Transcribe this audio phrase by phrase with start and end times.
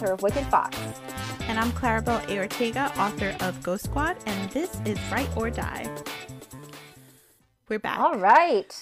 [0.00, 0.78] I'm Kat Cho, author of Wicked Fox.
[1.42, 2.38] And I'm Claribel A.
[2.38, 5.90] Ortega, author of Ghost Squad, and this is Write or Die.
[7.68, 7.98] We're back.
[7.98, 8.74] All right.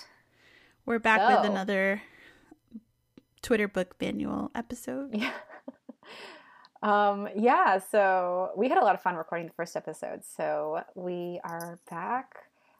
[0.87, 1.37] We're back so.
[1.37, 2.02] with another
[3.43, 5.15] Twitter book manual episode.
[5.15, 5.33] Yeah.
[6.83, 10.23] um, yeah, so we had a lot of fun recording the first episode.
[10.25, 12.37] So we are back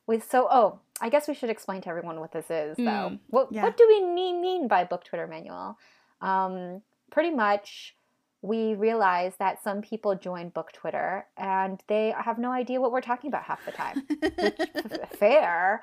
[0.07, 2.85] with so oh, I guess we should explain to everyone what this is though.
[2.85, 3.65] Mm, what yeah.
[3.65, 5.77] what do we mean mean by book Twitter manual?
[6.21, 7.95] Um, pretty much
[8.43, 13.01] we realize that some people join book Twitter and they have no idea what we're
[13.01, 14.07] talking about half the time.
[14.39, 15.83] Which, fair.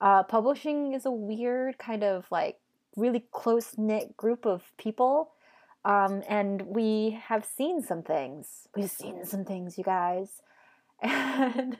[0.00, 2.58] Uh, publishing is a weird kind of like
[2.96, 5.32] really close knit group of people.
[5.84, 8.68] Um, and we have seen some things.
[8.76, 10.42] We've seen some things, you guys.
[11.02, 11.76] And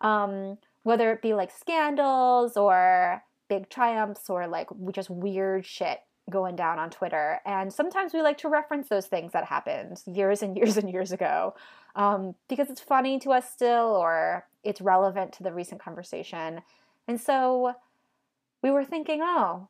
[0.00, 6.56] um, whether it be like scandals or big triumphs or like just weird shit going
[6.56, 7.40] down on Twitter.
[7.44, 11.12] And sometimes we like to reference those things that happened years and years and years
[11.12, 11.54] ago
[11.94, 16.62] um, because it's funny to us still or it's relevant to the recent conversation.
[17.08, 17.74] And so
[18.62, 19.68] we were thinking, oh,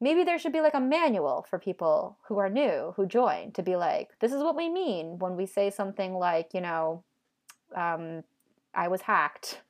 [0.00, 3.62] maybe there should be like a manual for people who are new, who join, to
[3.62, 7.02] be like, this is what we mean when we say something like, you know,
[7.74, 8.22] um,
[8.74, 9.62] I was hacked.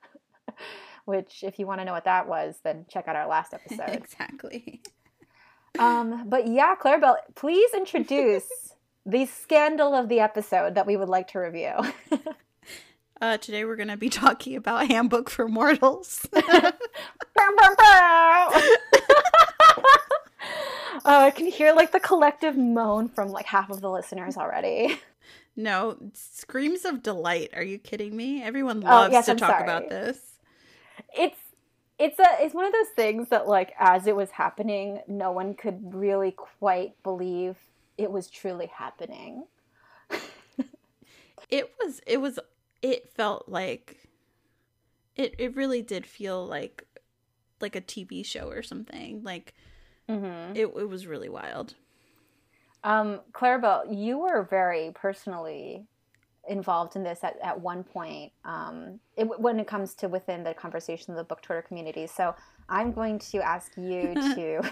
[1.04, 3.90] Which, if you want to know what that was, then check out our last episode.
[3.90, 4.82] exactly.
[5.78, 8.46] Um, but yeah, Claribel, please introduce
[9.06, 11.72] the scandal of the episode that we would like to review.
[13.20, 16.26] uh, today we're going to be talking about Handbook for Mortals.
[16.34, 16.72] oh,
[21.04, 25.00] I can hear like the collective moan from like half of the listeners already.
[25.58, 27.50] No, screams of delight.
[27.54, 28.42] Are you kidding me?
[28.42, 29.62] Everyone loves oh, yes, to I'm talk sorry.
[29.62, 30.18] about this.
[31.16, 31.38] It's
[31.98, 35.54] it's a it's one of those things that like as it was happening no one
[35.54, 37.56] could really quite believe
[37.96, 39.44] it was truly happening
[41.50, 42.38] it was it was
[42.82, 44.08] it felt like
[45.14, 46.84] it it really did feel like
[47.60, 49.54] like a tv show or something like
[50.08, 50.54] mm-hmm.
[50.54, 51.74] it, it was really wild
[52.84, 55.86] um claribel you were very personally
[56.48, 60.54] involved in this at, at one point um, it, when it comes to within the
[60.54, 62.06] conversation of the book Twitter community.
[62.06, 62.34] So
[62.68, 64.62] I'm going to ask you to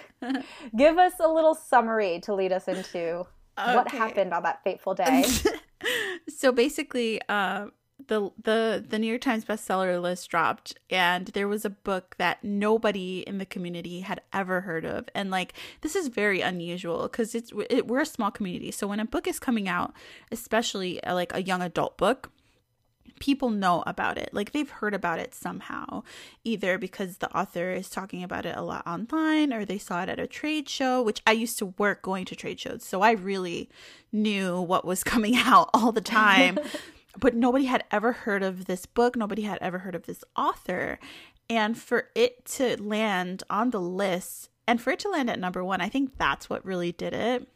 [0.77, 3.27] give us a little summary to lead us into
[3.59, 3.75] okay.
[3.75, 5.25] what happened on that fateful day.
[6.29, 7.67] so basically, uh,
[8.07, 12.43] the the the New York Times bestseller list dropped and there was a book that
[12.43, 15.09] nobody in the community had ever heard of.
[15.15, 18.71] And like this is very unusual cuz it's it, we're a small community.
[18.71, 19.95] So when a book is coming out
[20.31, 22.31] especially a, uh, like a young adult book
[23.21, 24.31] people know about it.
[24.33, 26.03] Like they've heard about it somehow
[26.43, 30.09] either because the author is talking about it a lot online or they saw it
[30.09, 33.13] at a trade show which I used to work going to trade shows so I
[33.13, 33.71] really
[34.13, 36.59] knew what was coming out all the time
[37.19, 40.99] but nobody had ever heard of this book, nobody had ever heard of this author.
[41.49, 45.63] And for it to land on the list and for it to land at number
[45.63, 47.49] one, I think that's what really did it.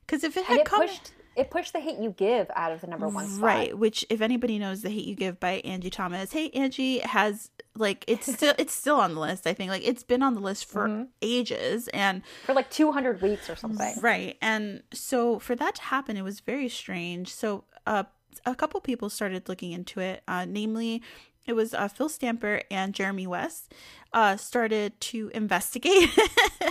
[0.00, 0.82] Because if it had it come.
[0.82, 3.42] Pushed, it pushed the hate you give out of the number one spot.
[3.42, 7.50] Right, which if anybody knows the hate you give by Angie Thomas, hey Angie has
[7.76, 9.46] like it's still it's still on the list.
[9.46, 11.04] I think like it's been on the list for mm-hmm.
[11.22, 13.94] ages and for like 200 weeks or something.
[14.00, 14.36] Right.
[14.40, 17.32] And so for that to happen it was very strange.
[17.32, 18.04] So uh
[18.46, 21.02] a couple people started looking into it, uh, namely,
[21.46, 23.74] it was uh, Phil Stamper and Jeremy West
[24.12, 26.08] uh, started to investigate,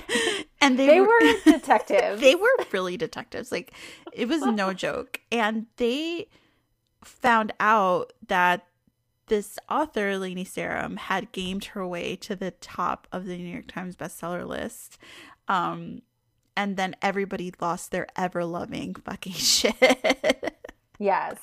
[0.62, 2.22] and they, they were, were detectives.
[2.22, 3.52] they were really detectives.
[3.52, 3.74] Like
[4.12, 6.28] it was no joke, and they
[7.04, 8.66] found out that
[9.28, 13.68] this author, Lani Sarem, had gamed her way to the top of the New York
[13.68, 14.98] Times bestseller list.
[15.48, 16.02] Um,
[16.56, 20.56] and then everybody lost their ever loving fucking shit.
[21.00, 21.38] Yes.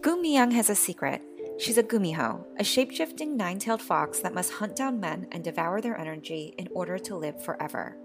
[0.00, 1.22] Gu Miyoung has a secret.
[1.58, 5.98] She's a gumiho, a shape-shifting nine-tailed fox that must hunt down men and devour their
[5.98, 7.96] energy in order to live forever.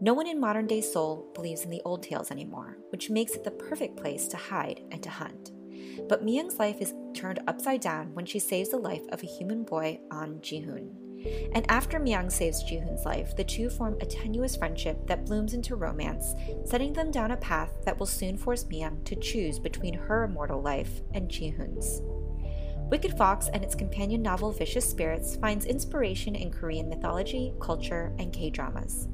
[0.00, 3.50] No one in modern-day Seoul believes in the old tales anymore, which makes it the
[3.50, 5.50] perfect place to hide and to hunt.
[6.08, 9.64] But Miyoung's life is turned upside down when she saves the life of a human
[9.64, 11.03] boy, Ahn Jihoon.
[11.52, 15.76] And after Miyoung saves Jihoon's life, the two form a tenuous friendship that blooms into
[15.76, 16.34] romance,
[16.64, 20.60] setting them down a path that will soon force Miyoung to choose between her immortal
[20.60, 22.02] life and Jihoon's.
[22.90, 28.32] Wicked Fox and its companion novel Vicious Spirits finds inspiration in Korean mythology, culture, and
[28.32, 29.08] K dramas.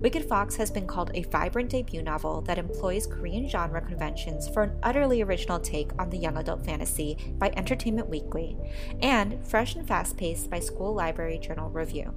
[0.00, 4.62] Wicked Fox has been called a vibrant debut novel that employs Korean genre conventions for
[4.62, 8.56] an utterly original take on the young adult fantasy by Entertainment Weekly,
[9.00, 12.14] and fresh and fast paced by School Library Journal Review.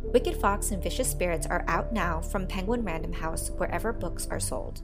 [0.00, 4.40] Wicked Fox and Vicious Spirits are out now from Penguin Random House wherever books are
[4.40, 4.82] sold.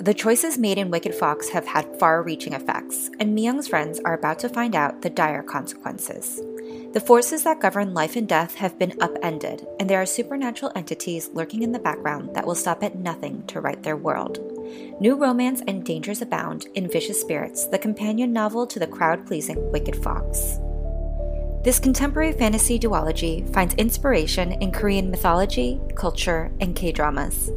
[0.00, 4.14] The choices made in Wicked Fox have had far reaching effects, and Miyoung's friends are
[4.14, 6.40] about to find out the dire consequences.
[6.92, 11.30] The forces that govern life and death have been upended, and there are supernatural entities
[11.32, 14.40] lurking in the background that will stop at nothing to right their world.
[15.00, 19.70] New romance and dangers abound in Vicious Spirits, the companion novel to the crowd pleasing
[19.70, 20.58] Wicked Fox.
[21.62, 27.52] This contemporary fantasy duology finds inspiration in Korean mythology, culture, and K dramas.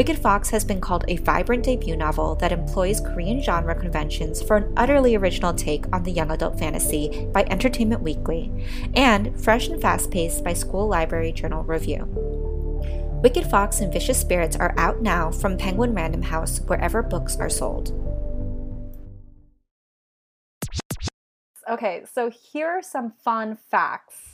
[0.00, 4.56] Wicked Fox has been called a vibrant debut novel that employs Korean genre conventions for
[4.56, 8.50] an utterly original take on the young adult fantasy by Entertainment Weekly,
[8.94, 12.06] and fresh and fast paced by School Library Journal Review.
[13.22, 17.50] Wicked Fox and Vicious Spirits are out now from Penguin Random House wherever books are
[17.50, 17.92] sold.
[21.68, 24.29] Okay, so here are some fun facts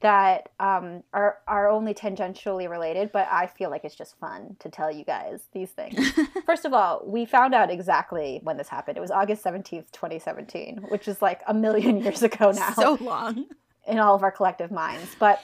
[0.00, 4.68] that um, are are only tangentially related, but I feel like it's just fun to
[4.68, 6.12] tell you guys these things.
[6.46, 8.96] First of all, we found out exactly when this happened.
[8.96, 12.72] It was August seventeenth, twenty seventeen, which is like a million years ago now.
[12.74, 13.46] So long
[13.88, 15.16] in all of our collective minds.
[15.18, 15.40] But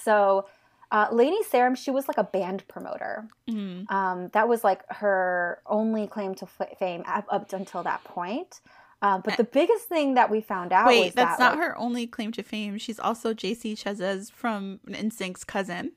[0.00, 0.46] so.
[0.92, 3.26] Uh, Lani Sarem, she was like a band promoter.
[3.50, 3.90] Mm.
[3.90, 8.60] Um, that was like her only claim to f- fame up, up until that point.
[9.04, 11.76] Um, but the biggest thing that we found out Wait, that's that, not like, her
[11.76, 12.78] only claim to fame.
[12.78, 15.92] She's also JC Chasez from NSYNC's cousin.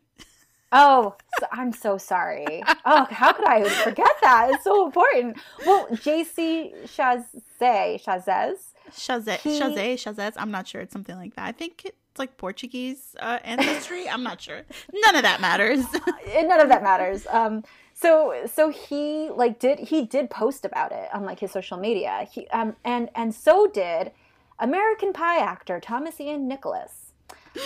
[0.74, 2.62] Oh, so, I'm so sorry.
[2.86, 4.51] Oh, how could I forget that?
[4.51, 5.38] It's so important.
[5.65, 8.57] Well, JC Chazé, Chasez.
[8.92, 10.33] Chazé, He- Chazé, Chasez.
[10.36, 10.81] I'm not sure.
[10.81, 11.45] It's something like that.
[11.45, 14.09] I think it's like Portuguese uh, ancestry.
[14.09, 14.63] I'm not sure.
[14.94, 15.86] None of that matters.
[16.36, 17.25] none of that matters.
[17.27, 17.63] Um,
[18.00, 22.28] so so he like did he did post about it on like his social media.
[22.32, 24.12] He um and and so did
[24.60, 27.14] American Pie actor Thomas Ian Nicholas.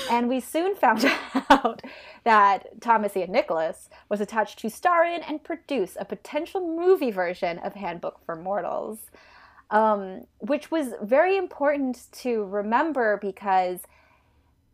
[0.09, 1.05] And we soon found
[1.49, 1.81] out
[2.23, 7.59] that Thomas Ian Nicholas was attached to star in and produce a potential movie version
[7.59, 9.11] of Handbook for Mortals,
[9.69, 13.81] um, which was very important to remember because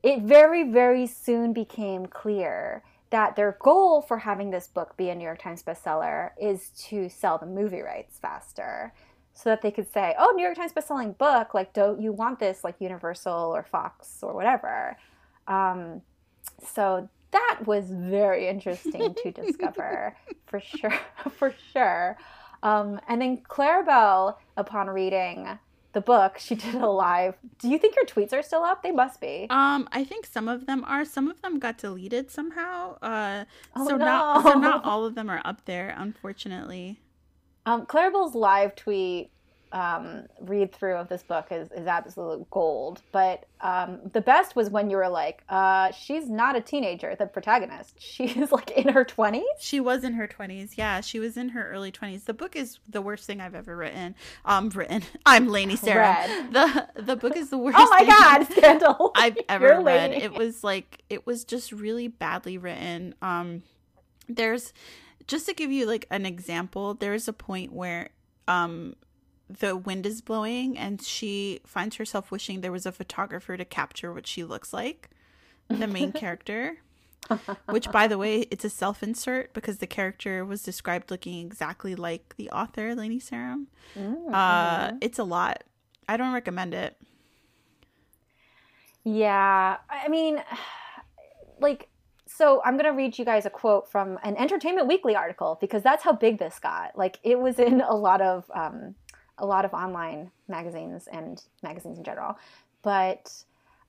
[0.03, 5.15] it very, very soon became clear that their goal for having this book be a
[5.15, 8.94] New York Times bestseller is to sell the movie rights faster.
[9.33, 12.39] So that they could say, oh, New York Times bestselling book, like, don't you want
[12.39, 14.98] this, like Universal or Fox or whatever?
[15.48, 16.01] Um,
[16.65, 20.15] so that was very interesting to discover,
[20.48, 21.00] for sure,
[21.38, 22.18] for sure.
[22.63, 25.60] Um, and then Claribel, upon reading
[25.97, 27.33] the book, she did a live.
[27.59, 28.83] Do you think your tweets are still up?
[28.83, 29.47] They must be.
[29.49, 31.03] um, I think some of them are.
[31.05, 32.97] Some of them got deleted somehow.
[33.01, 33.45] Uh,
[33.75, 36.99] Oh, so not so not all of them are up there, unfortunately.
[37.65, 39.31] Um, Claribel's live tweet
[39.71, 43.01] um, read through of this book is, is absolute gold.
[43.11, 47.25] But um, the best was when you were like, uh, she's not a teenager, the
[47.25, 47.95] protagonist.
[47.99, 49.43] She's like in her 20s.
[49.59, 50.77] She was in her 20s.
[50.77, 52.25] Yeah, she was in her early 20s.
[52.25, 54.15] The book is the worst thing I've ever written.
[54.45, 55.03] Um, written.
[55.25, 56.25] I'm Lani Sarah.
[56.27, 56.53] Read.
[56.53, 57.77] The the book is the worst.
[57.79, 59.11] Oh my thing God, scandal.
[59.15, 60.11] I've You're ever read.
[60.11, 60.23] late.
[60.23, 63.15] It was like it was just really badly written.
[63.21, 63.63] Um,
[64.27, 64.73] there's
[65.27, 66.93] just to give you like an example.
[66.93, 68.09] There is a point where
[68.47, 68.95] um
[69.50, 74.13] the wind is blowing and she finds herself wishing there was a photographer to capture
[74.13, 75.10] what she looks like
[75.70, 76.77] the main character
[77.70, 82.36] which by the way it's a self-insert because the character was described looking exactly like
[82.38, 83.66] the author Lani Sarem.
[83.98, 85.63] Mm, Uh it's a lot
[86.08, 86.96] i don't recommend it
[89.04, 90.44] Yeah, I mean,
[91.62, 91.88] like,
[92.25, 96.04] so I'm gonna read you guys a quote from an Entertainment Weekly article because that's
[96.04, 96.98] how big this got.
[96.98, 98.96] Like, it was in a lot of um,
[99.38, 102.38] a lot of online magazines and magazines in general.
[102.82, 103.32] But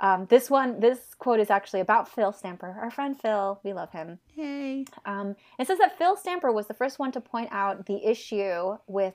[0.00, 3.61] um, this one, this quote is actually about Phil Stamper, our friend Phil.
[3.64, 4.19] We love him.
[4.35, 4.85] Yay.
[5.05, 8.76] Um, it says that Phil Stamper was the first one to point out the issue
[8.87, 9.14] with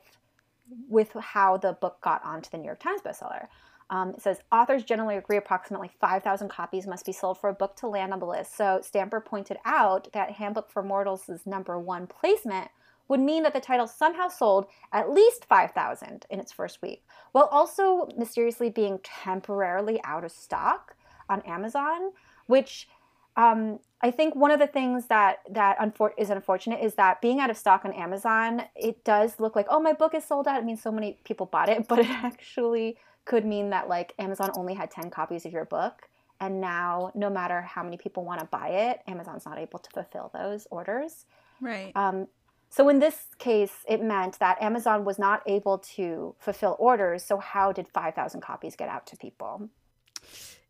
[0.89, 3.47] with how the book got onto the New York Times bestseller.
[3.89, 7.75] Um, it says authors generally agree approximately 5,000 copies must be sold for a book
[7.77, 8.55] to land on the list.
[8.57, 12.71] So Stamper pointed out that Handbook for Mortals' is number one placement
[13.13, 17.47] would mean that the title somehow sold at least 5,000 in its first week, while
[17.51, 20.95] also mysteriously being temporarily out of stock
[21.29, 22.09] on Amazon,
[22.47, 22.87] which
[23.37, 27.39] um, I think one of the things that that unfor- is unfortunate is that being
[27.39, 30.59] out of stock on Amazon, it does look like oh my book is sold out.
[30.59, 34.49] It means so many people bought it, but it actually could mean that like Amazon
[34.55, 38.39] only had ten copies of your book, and now no matter how many people want
[38.39, 41.27] to buy it, Amazon's not able to fulfill those orders.
[41.61, 41.91] Right.
[41.95, 42.27] Um,
[42.73, 47.23] so in this case, it meant that Amazon was not able to fulfill orders.
[47.23, 49.69] So how did five thousand copies get out to people?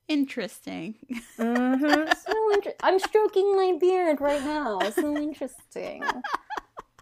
[0.09, 0.95] Interesting.
[1.39, 2.11] Mm-hmm.
[2.25, 4.81] so inter- I'm stroking my beard right now.
[4.91, 6.03] So interesting.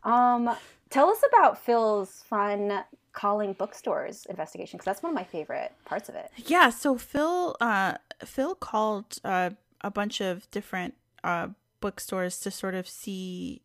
[0.03, 0.49] Um,
[0.89, 6.09] tell us about Phil's fun calling bookstores investigation because that's one of my favorite parts
[6.09, 6.31] of it.
[6.37, 6.71] Yeah.
[6.71, 11.49] So Phil, uh, Phil called uh, a bunch of different uh,
[11.81, 13.61] bookstores to sort of see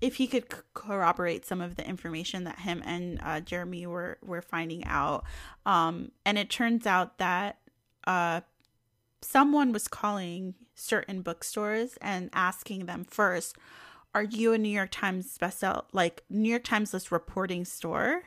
[0.00, 4.42] if he could corroborate some of the information that him and uh, Jeremy were were
[4.42, 5.24] finding out.
[5.64, 7.58] Um, and it turns out that
[8.06, 8.42] uh,
[9.22, 13.56] someone was calling certain bookstores and asking them first,
[14.14, 18.24] "Are you a New York Times bestseller, like New York Times list reporting store?"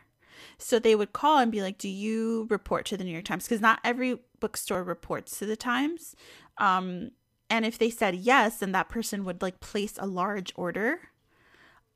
[0.58, 3.46] So they would call and be like, "Do you report to the New York Times?"
[3.46, 6.16] Because not every bookstore reports to the Times.
[6.58, 7.12] Um,
[7.52, 11.00] and if they said yes, then that person would like place a large order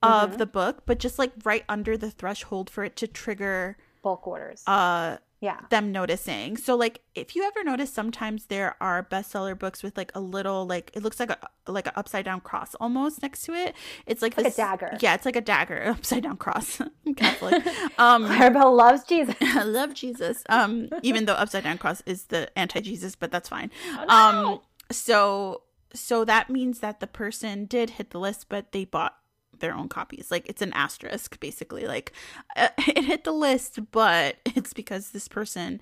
[0.04, 0.38] of Mhm.
[0.38, 4.64] the book, but just like right under the threshold for it to trigger Bulk orders.
[4.68, 5.60] uh yeah.
[5.70, 6.56] them noticing.
[6.56, 10.66] So like if you ever notice sometimes there are bestseller books with like a little
[10.66, 13.76] like it looks like a like an upside down cross almost next to it.
[14.06, 14.98] It's like, Like a this, dagger.
[15.02, 16.80] Yeah, it's like a dagger, upside down cross.
[17.06, 17.56] I'm Catholic.
[18.00, 19.36] um Claribel loves Jesus.
[19.42, 20.44] I love Jesus.
[20.48, 23.70] Um, even though upside down cross is the anti Jesus, but that's fine.
[23.98, 24.60] Oh, Um,
[24.92, 29.16] so so that means that the person did hit the list, but they bought
[29.60, 30.30] their own copies.
[30.32, 31.86] Like it's an asterisk, basically.
[31.88, 32.14] Like
[32.56, 35.80] uh, it hit the list, but it's because this person,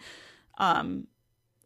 [0.57, 1.07] um,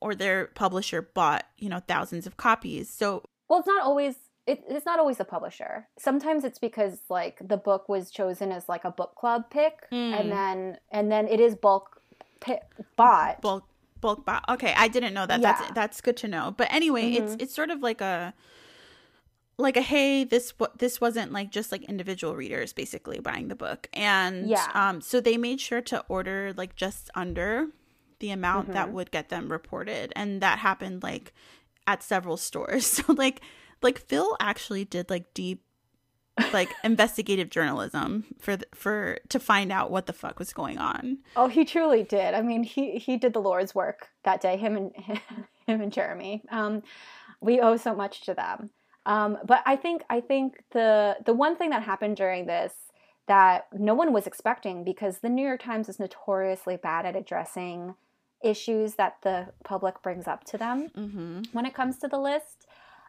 [0.01, 2.89] or their publisher bought you know thousands of copies.
[2.89, 4.15] So Well, it's not always.
[4.47, 5.88] It, it's not always the publisher.
[5.97, 10.19] Sometimes it's because like the book was chosen as like a book club pick, Mm.
[10.19, 12.00] and then and then it is bulk
[12.39, 12.59] pi
[12.95, 13.41] bought.
[13.41, 13.63] bulk
[14.01, 14.39] bulk buy.
[14.50, 15.41] Okay, I didn't know that.
[15.41, 15.53] Yeah.
[15.53, 16.53] That's that's good to know.
[16.55, 17.41] But anyway, it's Mhm.
[17.41, 18.35] it's sort of like a
[19.57, 23.55] like a hey this what this wasn't like just like individual readers basically buying the
[23.55, 24.69] book and Yeah.
[24.74, 27.67] um so they made sure to order like just under
[28.19, 28.91] the amount that Mhm.
[28.93, 31.33] would get them reported and that happened like
[31.88, 33.41] at several stores so like
[33.81, 35.62] like phil actually did like deep
[36.51, 41.19] like investigative journalism for the, for to find out what the fuck was going on
[41.38, 42.33] Oh, he truly did.
[42.33, 44.57] I mean, he he did the Lord's work that day.
[44.57, 44.91] Him and
[45.67, 46.43] him and Jeremy.
[46.50, 46.83] Um,
[47.41, 48.69] we owe so much to them.
[49.05, 52.74] Um, but I think I think the the one thing that happened during this
[53.27, 57.95] that no one was expecting because the New York Times is notoriously bad at addressing
[58.43, 61.41] issues that the public brings up to them mm-hmm.
[61.51, 62.67] when it comes to the list.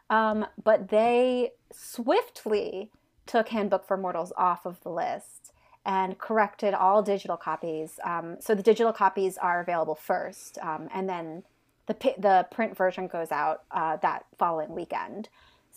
[0.09, 2.91] Um, but they swiftly
[3.25, 5.51] took Handbook for Mortals off of the list
[5.85, 7.99] and corrected all digital copies.
[8.03, 11.43] Um, so the digital copies are available first, um, and then
[11.85, 15.29] the the print version goes out uh, that following weekend.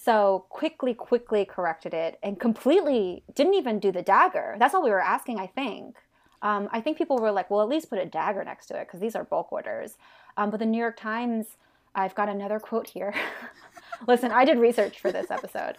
[0.03, 4.57] So quickly, quickly corrected it and completely didn't even do the dagger.
[4.59, 5.97] That's all we were asking, I think.
[6.41, 8.87] Um, I think people were like, well, at least put a dagger next to it
[8.87, 9.99] because these are bulk orders.
[10.39, 11.59] Um, but the New York Times,
[11.95, 13.15] I've got another quote here.
[14.09, 15.77] Listen, I did research for this episode.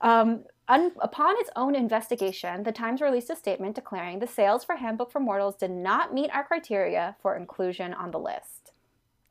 [0.00, 4.74] Um, un- upon its own investigation, the Times released a statement declaring the sales for
[4.74, 8.72] Handbook for Mortals did not meet our criteria for inclusion on the list.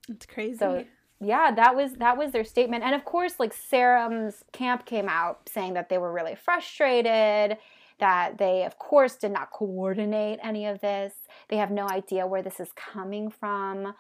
[0.08, 0.86] it's crazy So
[1.22, 2.84] yeah, that was that was their statement.
[2.84, 7.58] And of course, like Sarem's camp came out saying that they were really frustrated,
[8.00, 11.14] that they of course did not coordinate any of this.
[11.50, 13.94] They have no idea where this is coming from.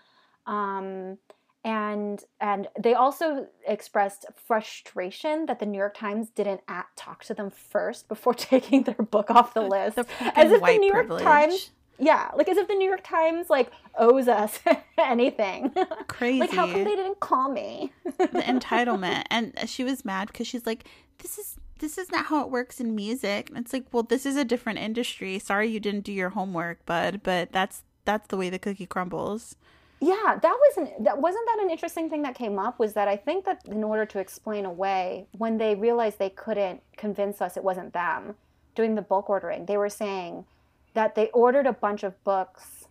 [0.47, 1.19] Um,
[1.63, 7.35] and and they also expressed frustration that the New York Times didn't at, talk to
[7.35, 9.95] them first before taking their book off the list.
[9.95, 11.23] the As if the New York privilege.
[11.23, 14.59] Times yeah, like as if the New York Times like owes us
[14.97, 15.71] anything.
[16.07, 17.91] crazy like how come they didn't call me?
[18.03, 19.23] the entitlement.
[19.29, 20.85] And she was mad because she's like
[21.19, 23.49] this is this is not how it works in music.
[23.49, 25.39] And it's like well this is a different industry.
[25.39, 29.55] Sorry you didn't do your homework bud but that's that's the way the cookie crumbles.
[30.03, 33.15] Yeah, that wasn't that wasn't that an interesting thing that came up was that I
[33.15, 37.63] think that in order to explain away when they realized they couldn't convince us it
[37.63, 38.35] wasn't them
[38.73, 40.45] doing the bulk ordering, they were saying
[40.93, 42.87] that they ordered a bunch of books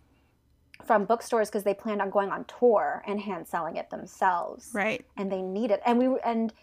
[0.85, 4.71] from bookstores because they planned on going on tour and hand selling it themselves.
[4.73, 6.53] right and they need it and we and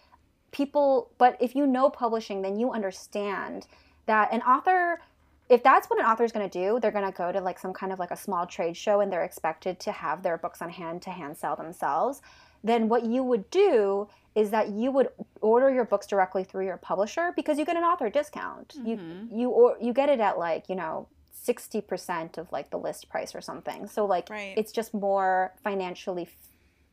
[0.51, 3.67] people but if you know publishing then you understand
[4.07, 4.99] that an author
[5.47, 7.57] if that's what an author is going to do they're going to go to like
[7.59, 10.61] some kind of like a small trade show and they're expected to have their books
[10.61, 12.21] on hand to hand sell themselves
[12.63, 15.07] then what you would do is that you would
[15.41, 18.87] order your books directly through your publisher because you get an author discount Mhm.
[19.31, 21.07] you you or you get it at like you know
[21.47, 24.53] 60% of like the list price or something so like Right.
[24.57, 26.29] it's just more financially f-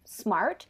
[0.05, 0.67] smart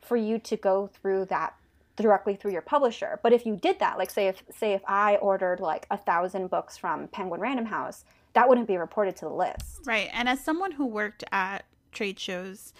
[0.00, 1.54] for you to go through that
[1.96, 3.20] directly through your publisher.
[3.22, 6.48] But if you did that, like say if say if I ordered like a thousand
[6.50, 9.80] books from Penguin Random House, that wouldn't be reported to the list.
[9.86, 12.72] right and as someone who worked at trade shows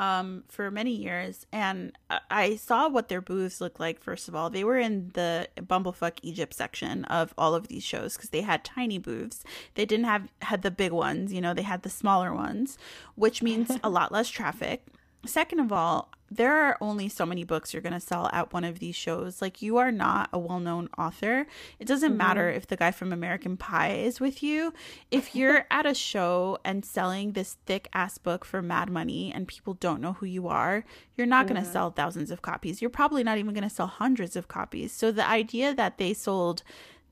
[0.00, 1.92] um, for many years, and
[2.30, 4.02] I saw what their booths looked like.
[4.02, 8.16] First of all, they were in the Bumblefuck Egypt section of all of these shows
[8.16, 9.44] because they had tiny booths.
[9.74, 11.52] They didn't have had the big ones, you know.
[11.52, 12.78] They had the smaller ones,
[13.14, 14.86] which means a lot less traffic.
[15.26, 18.62] Second of all, there are only so many books you're going to sell at one
[18.62, 19.42] of these shows.
[19.42, 21.46] Like, you are not a well known author.
[21.80, 22.18] It doesn't mm-hmm.
[22.18, 24.72] matter if the guy from American Pie is with you.
[25.10, 29.48] If you're at a show and selling this thick ass book for mad money and
[29.48, 30.84] people don't know who you are,
[31.16, 31.54] you're not mm-hmm.
[31.54, 32.80] going to sell thousands of copies.
[32.80, 34.92] You're probably not even going to sell hundreds of copies.
[34.92, 36.62] So, the idea that they sold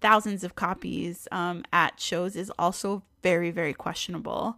[0.01, 4.57] thousands of copies um, at shows is also very, very questionable.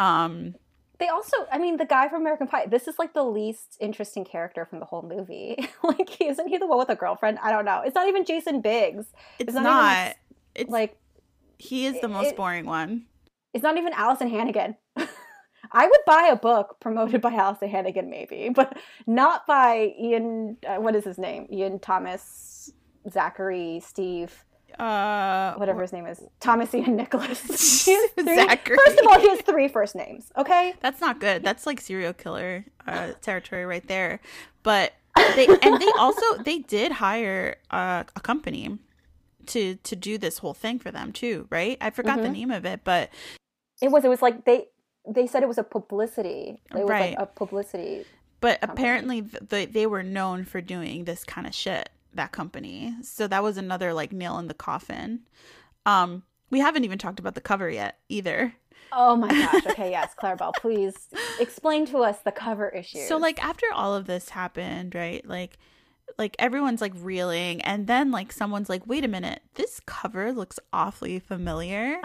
[0.00, 0.56] Um,
[1.00, 2.66] they also, I mean, the guy from American Pie.
[2.66, 5.56] This is like the least interesting character from the whole movie.
[5.82, 7.38] like, isn't he the one with a girlfriend?
[7.42, 7.82] I don't know.
[7.84, 9.06] It's not even Jason Biggs.
[9.38, 9.62] It's, it's not.
[9.62, 10.14] not even,
[10.54, 10.98] it's like
[11.58, 13.06] he is the most it, boring one.
[13.54, 14.76] It's not even Alyson Hannigan.
[15.72, 20.58] I would buy a book promoted by Alyson Hannigan, maybe, but not by Ian.
[20.66, 21.46] Uh, what is his name?
[21.50, 22.70] Ian Thomas,
[23.08, 24.44] Zachary, Steve
[24.78, 27.40] uh, whatever his name is, Thomas Ian Nicholas.
[27.84, 28.76] Zachary.
[28.84, 30.30] First of all, he has three first names.
[30.36, 31.42] Okay, that's not good.
[31.42, 34.20] That's like serial killer uh, territory right there.
[34.62, 38.78] But they and they also they did hire uh, a company
[39.46, 41.76] to to do this whole thing for them too, right?
[41.80, 42.22] I forgot mm-hmm.
[42.24, 43.10] the name of it, but
[43.80, 44.68] it was it was like they
[45.08, 46.60] they said it was a publicity.
[46.70, 47.16] It was right.
[47.16, 48.04] like a publicity.
[48.40, 48.72] But company.
[48.72, 52.94] apparently, they they were known for doing this kind of shit that company.
[53.02, 55.20] So that was another like nail in the coffin.
[55.86, 58.54] Um, we haven't even talked about the cover yet either.
[58.92, 59.66] Oh my gosh.
[59.70, 63.00] Okay, yes, Claribel, please explain to us the cover issue.
[63.06, 65.26] So like after all of this happened, right?
[65.26, 65.58] Like
[66.18, 69.42] like everyone's like reeling and then like someone's like, "Wait a minute.
[69.54, 72.00] This cover looks awfully familiar."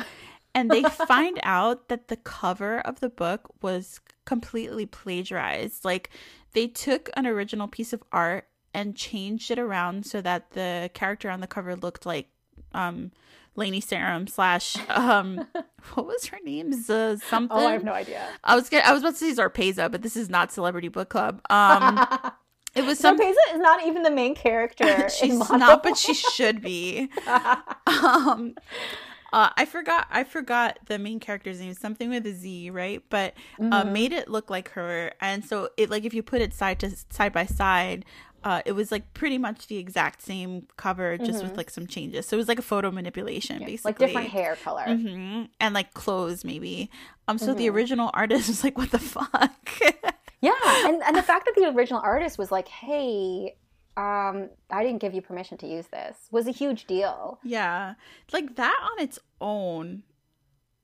[0.54, 5.84] And they find out that the cover of the book was completely plagiarized.
[5.84, 6.12] Like
[6.54, 11.30] they took an original piece of art and changed it around so that the character
[11.30, 12.28] on the cover looked like
[12.74, 13.12] um
[13.56, 15.48] Lani Sarem slash um
[15.94, 16.74] what was her name?
[16.74, 17.58] Z- something.
[17.58, 18.28] Oh, I have no idea.
[18.44, 21.10] I was get, I was about to say Zarpeza, but this is not Celebrity Book
[21.10, 21.42] Club.
[21.50, 22.06] Um
[22.76, 25.08] It was some Zarpeza is not even the main character.
[25.20, 27.10] She's not, but she should be.
[27.88, 28.56] um
[29.34, 30.08] uh, I forgot.
[30.10, 31.74] I forgot the main character's name.
[31.74, 33.04] Something with a Z, right?
[33.10, 33.94] But uh, mm-hmm.
[33.94, 36.92] made it look like her, and so it like if you put it side to
[37.10, 38.06] side by side,
[38.46, 41.48] uh, it was like pretty much the exact same cover, just mm-hmm.
[41.48, 42.28] with like some changes.
[42.28, 45.46] So it was like a photo manipulation, yeah, basically, like different hair color mm-hmm.
[45.60, 46.92] and like clothes, maybe.
[47.28, 47.58] Um, so mm-hmm.
[47.58, 49.70] the original artist was like, "What the fuck."
[50.42, 50.54] yeah,
[50.86, 53.56] and and the fact that the original artist was like, "Hey,
[53.98, 57.40] um, I didn't give you permission to use this," was a huge deal.
[57.44, 57.96] Yeah,
[58.32, 60.04] like that on its own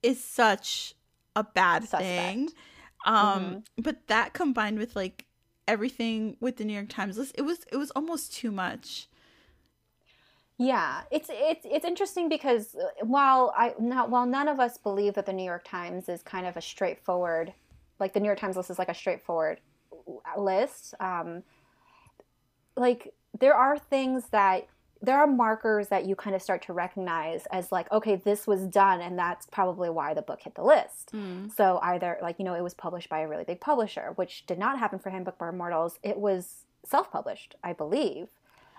[0.02, 0.94] is such
[1.36, 2.02] a bad Suspect.
[2.02, 2.48] thing.
[3.06, 3.82] Um, mm-hmm.
[3.82, 5.26] but that combined with like
[5.72, 9.08] everything with the New York Times list, it was it was almost too much.
[10.58, 15.14] Yeah, it's it's it's interesting because uh, while I not while none of us believe
[15.14, 17.54] that the New York Times is kind of a straightforward,
[17.98, 19.60] like the New York Times list is like a straightforward
[20.36, 20.94] list.
[21.00, 21.42] Um,
[22.76, 24.66] like there are things that
[25.02, 28.66] there are markers that you kind of start to recognize as like okay this was
[28.66, 31.12] done and that's probably why the book hit the list.
[31.12, 31.54] Mm.
[31.54, 34.58] so either like you know it was published by a really big publisher which did
[34.58, 35.98] not happen for handbook for immortals.
[36.02, 38.28] It was self-published i believe.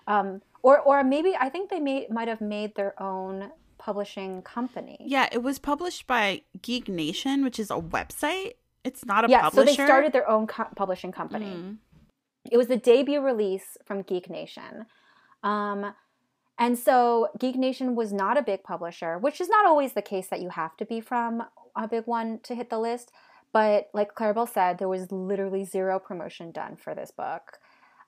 [0.06, 4.96] Um, or or maybe i think they may might have made their own publishing company.
[5.00, 8.54] Yeah it was published by geek nation which is a website.
[8.82, 11.46] It's not a yeah, publisher so they started their own co- publishing company.
[11.46, 11.76] Mm.
[12.50, 14.86] it was the debut release from geek nation.
[15.42, 15.94] Um,
[16.58, 20.28] and so Geek Nation was not a big publisher, which is not always the case
[20.28, 21.42] that you have to be from
[21.76, 23.10] a big one to hit the list.
[23.52, 27.58] But like Claribel said, there was literally zero promotion done for this book.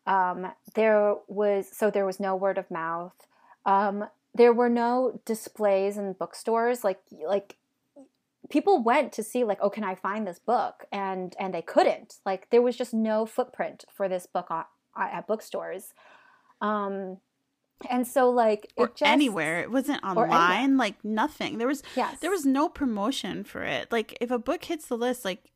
[0.07, 3.15] Um, there was so there was no word of mouth.
[3.65, 6.85] Um, there were no displays in bookstores.
[6.85, 7.57] Like like
[8.49, 12.17] people went to see like oh can I find this book and and they couldn't.
[12.25, 14.65] Like there was just no footprint for this book on,
[14.97, 15.95] at bookstores.
[16.61, 17.19] Um,
[17.91, 19.61] and so like or just, anywhere.
[19.61, 21.59] It wasn't online like nothing.
[21.59, 22.19] There was yes.
[22.21, 23.93] there was no promotion for it.
[23.93, 25.51] Like if a book hits the list like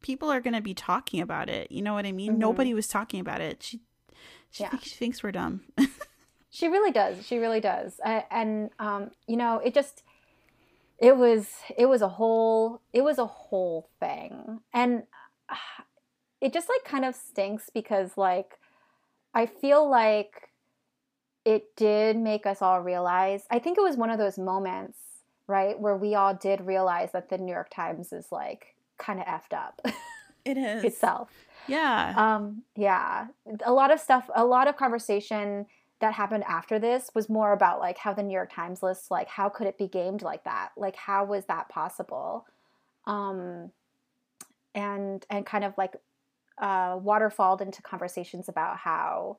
[0.00, 1.72] people are going to be talking about it.
[1.72, 2.32] You know what i mean?
[2.32, 2.40] Mm-hmm.
[2.40, 3.62] nobody was talking about it.
[3.62, 3.80] She
[4.50, 4.70] she, yeah.
[4.70, 5.62] thinks, she thinks we're dumb.
[6.50, 7.26] She really does.
[7.26, 8.00] She really does.
[8.02, 10.02] Uh, and um you know it just
[10.98, 14.60] it was it was a whole it was a whole thing.
[14.72, 15.02] And
[15.48, 15.82] uh,
[16.40, 18.58] it just like kind of stinks because like
[19.34, 20.47] i feel like
[21.48, 23.44] it did make us all realize.
[23.50, 24.98] I think it was one of those moments,
[25.46, 29.24] right, where we all did realize that the New York Times is like kind of
[29.24, 29.80] effed up.
[30.44, 31.30] It is itself.
[31.66, 32.14] Yeah.
[32.16, 33.26] Um, yeah.
[33.66, 35.66] A lot of stuff, a lot of conversation
[36.00, 39.28] that happened after this was more about like how the New York Times list, like
[39.28, 40.70] how could it be gamed like that?
[40.74, 42.46] Like how was that possible?
[43.04, 43.72] Um,
[44.74, 45.96] and and kind of like
[46.56, 49.36] uh, waterfalled into conversations about how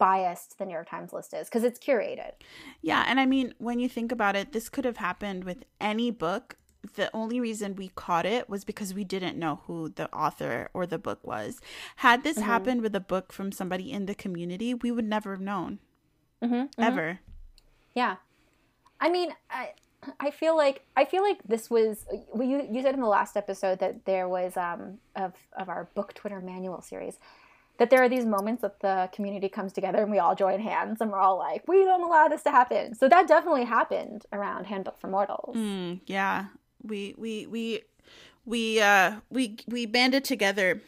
[0.00, 2.32] biased the New York Times list is because it's curated.
[2.80, 6.10] Yeah, and I mean, when you think about it, this could have happened with any
[6.10, 6.56] book.
[6.94, 10.86] The only reason we caught it was because we didn't know who the author or
[10.86, 11.60] the book was.
[11.96, 12.46] Had this mm-hmm.
[12.46, 15.78] happened with a book from somebody in the community, we would never have known.
[16.42, 16.82] Mm-hmm, mm-hmm.
[16.82, 17.20] Ever.
[17.94, 18.16] Yeah.
[18.98, 19.74] I mean, I,
[20.18, 23.36] I feel like I feel like this was well, you, you said in the last
[23.36, 27.18] episode that there was um of of our book Twitter manual series
[27.80, 31.00] that there are these moments that the community comes together and we all join hands
[31.00, 32.94] and we're all like, we don't allow this to happen.
[32.94, 35.56] So that definitely happened around Handbook for Mortals.
[35.56, 36.48] Mm, yeah,
[36.82, 37.80] we we we
[38.44, 40.82] we uh we we banded together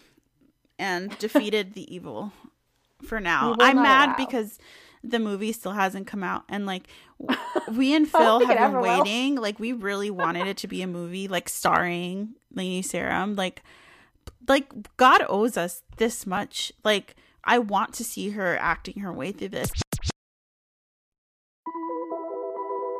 [0.78, 2.30] and defeated the evil
[3.02, 3.56] for now.
[3.58, 4.16] I'm mad allow.
[4.16, 4.58] because
[5.02, 6.88] the movie still hasn't come out and like
[7.72, 9.36] we and Phil have been waiting.
[9.36, 9.42] Will.
[9.42, 13.34] Like we really wanted it to be a movie like starring Lani Sarem.
[13.34, 13.62] Like
[14.48, 16.72] like God owes us this much.
[16.84, 19.70] Like I want to see her acting her way through this.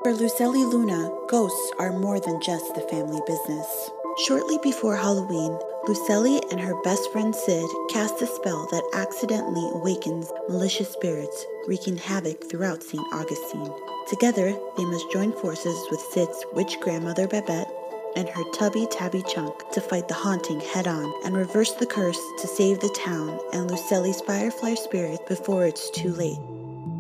[0.03, 3.91] For Lucely Luna, ghosts are more than just the family business.
[4.27, 10.31] Shortly before Halloween, Lucely and her best friend Syd cast a spell that accidentally awakens
[10.49, 13.03] malicious spirits, wreaking havoc throughout St.
[13.13, 13.73] Augustine.
[14.09, 17.71] Together, they must join forces with Syd's witch grandmother Babette
[18.17, 22.21] and her tubby tabby chunk to fight the haunting head on and reverse the curse
[22.41, 26.39] to save the town and Lucely's firefly spirit before it's too late.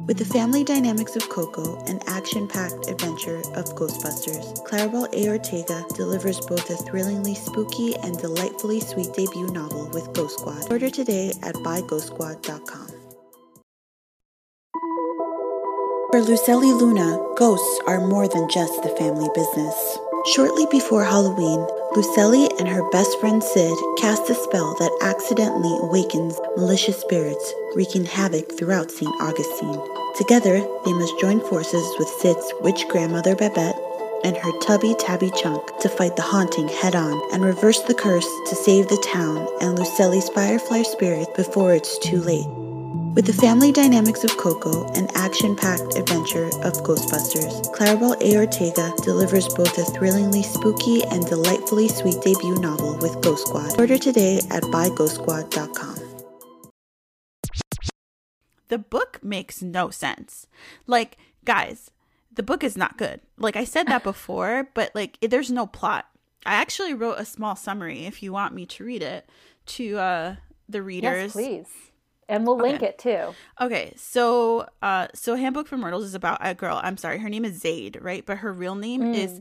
[0.06, 5.28] With the family dynamics of Coco and action packed adventure of Ghostbusters, Claribel A.
[5.28, 10.70] Ortega delivers both a thrillingly spooky and delightfully sweet debut novel with Ghost Squad.
[10.72, 12.88] Order today at buyghostsquad.com.
[16.10, 19.98] For Lucely Luna, ghosts are more than just the family business.
[20.24, 26.38] Shortly before Halloween, Lucely and her best friend Syd cast a spell that accidentally awakens
[26.56, 29.10] malicious spirits, wreaking havoc throughout St.
[29.20, 29.82] Augustine.
[30.16, 33.76] Together, they must join forces with Syd's witch grandmother Babette
[34.22, 38.28] and her tubby tabby chunk to fight the haunting head on and reverse the curse
[38.46, 42.71] to save the town and Lucely's firefly spirit before it's too late.
[43.14, 48.38] With the family dynamics of Coco and action packed adventure of Ghostbusters, Claribel A.
[48.38, 53.78] Ortega delivers both a thrillingly spooky and delightfully sweet debut novel with Ghost Squad.
[53.78, 55.98] Order today at buyghostsquad.com.
[58.68, 60.46] The book makes no sense.
[60.86, 61.90] Like, guys,
[62.34, 63.20] the book is not good.
[63.36, 66.06] Like, I said that before, but like, there's no plot.
[66.46, 69.28] I actually wrote a small summary if you want me to read it
[69.66, 71.24] to uh, the readers.
[71.24, 71.91] Yes, please
[72.28, 72.86] and we'll link okay.
[72.86, 73.34] it too.
[73.60, 76.80] Okay, so uh, so Handbook for Mortals is about a girl.
[76.82, 78.24] I'm sorry, her name is Zade, right?
[78.24, 79.14] But her real name mm.
[79.14, 79.40] is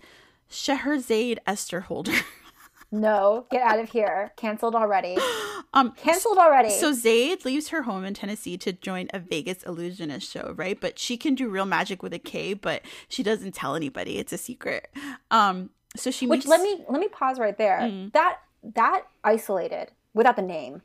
[0.49, 2.13] Scheherazade Esther Holder.
[2.91, 4.31] no, get out of here!
[4.35, 5.17] Cancelled already.
[5.73, 6.69] Um, cancelled already.
[6.69, 10.77] So Zaid leaves her home in Tennessee to join a Vegas illusionist show, right?
[10.77, 14.17] But she can do real magic with a K, but she doesn't tell anybody.
[14.17, 14.89] It's a secret.
[15.29, 17.79] Um, so she meets- which let me let me pause right there.
[17.79, 18.11] Mm.
[18.11, 18.39] That
[18.75, 20.81] that isolated without the name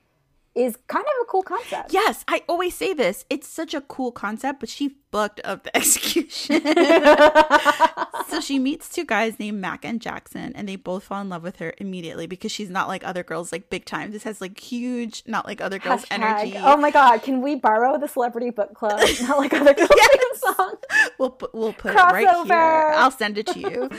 [0.56, 1.92] is kind of a cool concept.
[1.92, 3.26] Yes, I always say this.
[3.28, 6.62] It's such a cool concept, but she fucked up the execution.
[8.28, 11.42] so she meets two guys named Mac and Jackson, and they both fall in love
[11.42, 14.12] with her immediately because she's not like other girls, like big time.
[14.12, 16.56] This has like huge, not like other girls Hashtag, energy.
[16.56, 18.98] Oh my god, can we borrow the celebrity book club?
[19.22, 20.40] not like other girls yes.
[20.40, 20.74] song.
[21.18, 22.22] We'll put we'll put Crossover.
[22.22, 22.92] it right here.
[22.96, 23.90] I'll send it to you.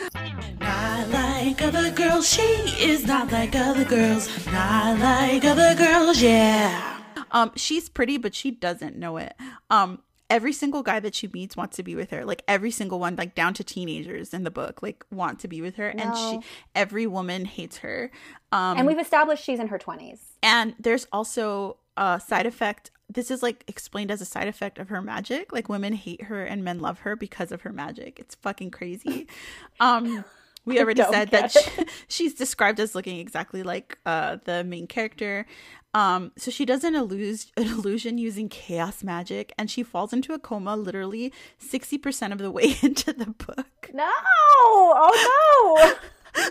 [1.47, 4.45] Not like other girls, she is not like other girls.
[4.47, 6.99] Not like other girls, yeah.
[7.31, 9.33] Um, she's pretty, but she doesn't know it.
[9.69, 12.99] Um, every single guy that she meets wants to be with her like every single
[12.99, 16.03] one like down to teenagers in the book like want to be with her no.
[16.03, 18.11] and she every woman hates her
[18.51, 23.31] um and we've established she's in her 20s and there's also a side effect this
[23.31, 26.61] is like explained as a side effect of her magic like women hate her and
[26.61, 29.27] men love her because of her magic it's fucking crazy
[29.79, 30.25] um
[30.67, 31.61] we already said that she,
[32.07, 35.47] she's described as looking exactly like uh, the main character.
[35.93, 40.33] Um, so she does an, illus- an illusion using chaos magic, and she falls into
[40.33, 43.89] a coma literally sixty percent of the way into the book.
[43.93, 44.11] No!
[44.59, 45.95] Oh
[46.35, 46.43] no!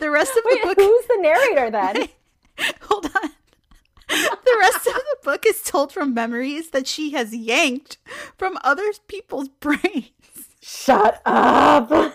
[0.00, 0.78] the rest of Wait, the book.
[0.78, 2.08] Who's the narrator then?
[2.82, 3.30] Hold on.
[4.08, 7.98] the rest of the book is told from memories that she has yanked
[8.36, 10.10] from other people's brains.
[10.60, 12.12] Shut up.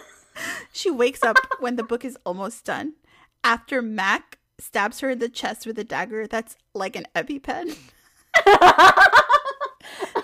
[0.72, 2.94] She wakes up when the book is almost done
[3.46, 7.78] after Mac stabs her in the chest with a dagger that's like an EpiPen.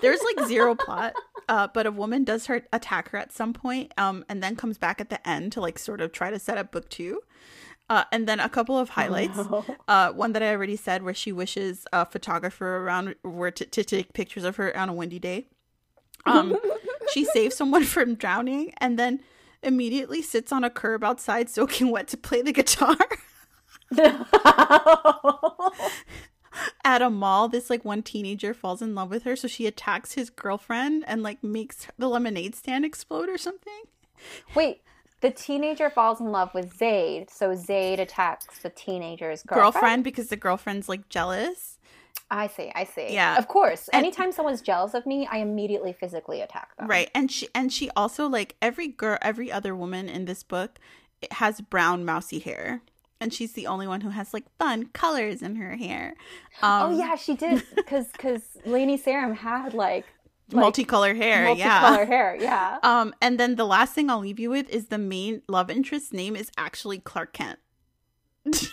[0.01, 1.13] There's like zero plot,
[1.47, 4.79] uh, but a woman does her attack her at some point, um, and then comes
[4.79, 7.21] back at the end to like sort of try to set up book two.
[7.89, 9.37] Uh, and then a couple of highlights.
[9.37, 9.75] Oh, no.
[9.87, 13.83] Uh, one that I already said, where she wishes a photographer around were to, to
[13.83, 15.47] take pictures of her on a windy day.
[16.25, 16.55] Um,
[17.11, 19.21] she saves someone from drowning, and then
[19.63, 22.95] immediately sits on a curb outside, soaking wet, to play the guitar.
[26.83, 30.13] At a mall, this like one teenager falls in love with her, so she attacks
[30.13, 33.83] his girlfriend and like makes the lemonade stand explode or something.
[34.53, 34.81] Wait,
[35.21, 40.03] the teenager falls in love with Zade, so Zade attacks the teenager's Girlfriend, girlfriend.
[40.03, 41.77] because the girlfriend's like jealous.
[42.29, 43.07] I see, I see.
[43.13, 43.37] Yeah.
[43.37, 43.89] Of course.
[43.89, 46.87] And- Anytime someone's jealous of me, I immediately physically attack them.
[46.87, 47.09] Right.
[47.13, 50.79] And she and she also like every girl every other woman in this book
[51.31, 52.81] has brown mousy hair.
[53.19, 56.15] And she's the only one who has like fun colors in her hair.
[56.61, 60.05] Um oh yeah, she did because because Lani Sarem had like,
[60.51, 62.05] like multicolor hair, multicolor yeah.
[62.05, 62.37] hair.
[62.39, 62.77] Yeah.
[62.83, 66.13] Um and then the last thing I'll leave you with is the main love interest's
[66.13, 67.59] name is actually Clark Kent.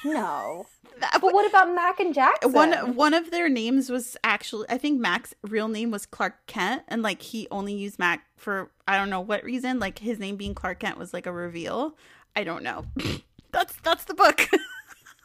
[0.05, 0.67] No.
[1.01, 2.53] That- But what about Mac and Jackson?
[2.53, 6.83] one one of their names was actually I think Mac's real name was Clark Kent
[6.89, 10.35] and like he only used Mac for I don't know what reason like his name
[10.37, 11.95] being Clark Kent was like a reveal.
[12.35, 12.85] I don't know.
[13.53, 14.49] that's that's the book.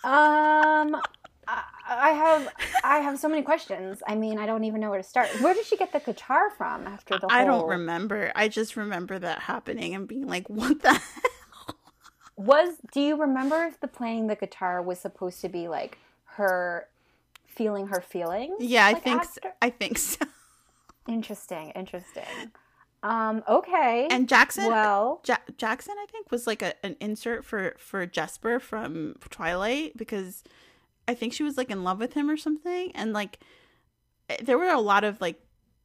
[0.06, 0.98] Um,
[1.48, 2.54] I, I have
[2.84, 4.04] I have so many questions.
[4.06, 5.30] I mean, I don't even know where to start.
[5.40, 7.32] Where did she get the guitar from after the whole?
[7.32, 8.32] I don't remember.
[8.36, 11.02] I just remember that happening and being like, "What the?" hell?
[12.36, 16.88] Was do you remember if the playing the guitar was supposed to be like her
[17.46, 18.56] feeling her feelings?
[18.60, 19.42] Yeah, I like, think so.
[19.62, 20.26] I think so.
[21.08, 22.24] Interesting, interesting.
[23.04, 24.08] Um, okay.
[24.10, 28.60] And Jackson, well, ja- Jackson, I think was like a, an insert for for Jasper
[28.60, 30.44] from Twilight because
[31.08, 33.40] I think she was like in love with him or something, and like
[34.30, 35.42] eh, there were a lot of like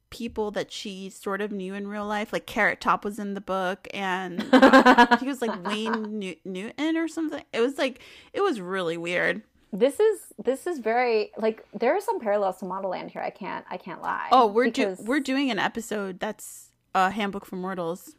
[0.09, 2.31] people that she sort of knew in real life.
[2.33, 6.97] Like Carrot Top was in the book, and uh, he was like Wayne New- Newton
[6.97, 7.43] or something.
[7.53, 7.99] It was like
[8.33, 9.43] it was really weird.
[9.71, 13.21] this is this is very like there are some parallels to Model Land here.
[13.21, 14.27] I can't I can't lie.
[14.31, 18.15] Oh, we're do- we're doing an episode that's a handbook for mortals.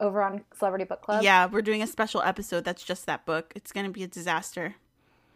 [0.00, 1.22] over on Celebrity Book Club.
[1.22, 3.52] yeah, we're doing a special episode that's just that book.
[3.54, 4.76] It's gonna be a disaster.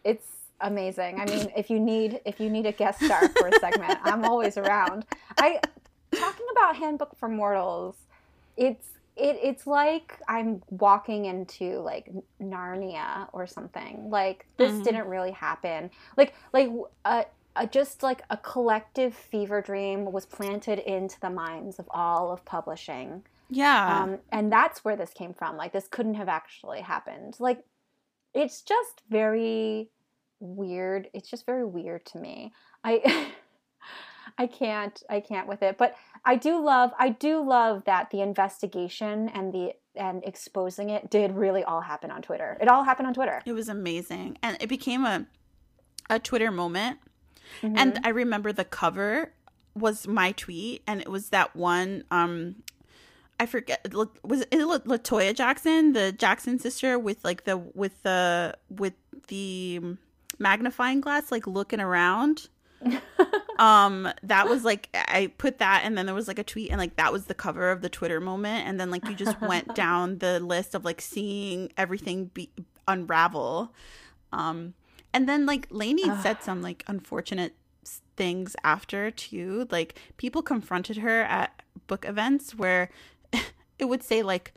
[0.05, 0.27] it's
[0.61, 1.21] amazing.
[1.21, 4.25] I mean, if you need if you need a guest star for a segment, I'm
[4.25, 5.05] always around.
[5.39, 5.61] I
[6.15, 7.97] talking about Handbook for Mortals.
[8.57, 12.11] It's it it's like I'm walking into like
[12.43, 14.09] Narnia or something.
[14.11, 14.85] Like this Mhm.
[14.85, 15.91] didn't really happen.
[16.17, 16.69] Like like
[17.05, 17.25] uh,
[17.57, 22.45] uh, just like a collective fever dream was planted into the minds of all of
[22.45, 24.03] publishing Yeah.
[24.05, 27.65] um, and that's where this came from like this couldn't have actually happened like
[28.35, 29.91] it's just very
[30.41, 33.31] weird it's just very weird to me i
[34.39, 38.21] i can't i can't with it but i do love i do love that the
[38.21, 43.07] investigation and the and exposing it did really all happen on twitter it all happened
[43.07, 44.39] on twitter It was amazing.
[44.43, 45.27] And it became a
[46.09, 46.99] a Twitter moment.
[47.63, 47.75] Mhm.
[47.77, 49.33] And I remember the cover
[49.75, 52.57] was my tweet and it was that one um
[53.39, 58.57] I forget was it La- Latoya Jackson, the Jackson sister with like the with the
[58.69, 58.95] with
[59.29, 59.81] the
[60.41, 62.49] magnifying glass like looking around.
[63.59, 66.81] um that was like I put that and then there was like a tweet and
[66.81, 69.75] like that was the cover of the Twitter moment and then like you just went
[69.75, 72.51] down the list of like seeing everything be
[72.89, 73.75] unravel.
[74.33, 74.73] Um
[75.13, 77.55] and then like Lani said some like unfortunate
[78.17, 79.67] things after too.
[79.71, 82.91] Like people confronted her at book events where
[83.79, 84.55] it would say like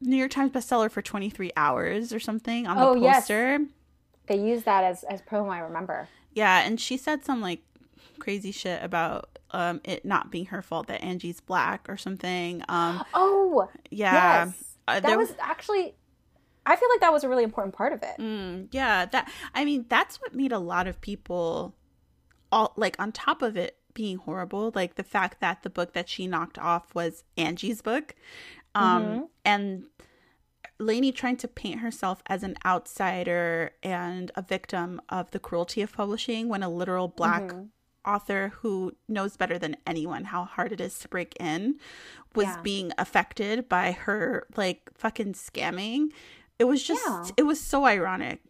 [0.00, 3.26] New York Times bestseller for 23 hours or something on the Oh, yes.
[4.26, 7.60] They use that as as promo i remember Yeah, and she said some like
[8.18, 12.62] crazy shit about um it not being her fault that Angie's black or something.
[12.68, 14.46] Um oh yeah.
[14.46, 15.94] yes Uh, that was actually
[16.64, 19.64] i feel like that was a really important part of it Mm, yeah, that I
[19.64, 21.74] mean that's what made a lot of people
[22.50, 26.06] all like on top of it being horrible, like the fact that the book that
[26.08, 28.14] she knocked off was Angie's book.
[28.74, 29.28] Um Mhm.
[29.44, 29.86] and
[30.78, 35.92] Lani trying to paint herself as an outsider and a victim of the cruelty of
[35.92, 37.68] publishing when a literal black Mhm.
[38.04, 41.78] author who knows better than anyone how hard it is to break in
[42.34, 42.60] was Yeah.
[42.62, 46.12] being affected by her like fucking scamming.
[46.58, 47.24] It was just Yeah.
[47.36, 48.42] it was so ironic.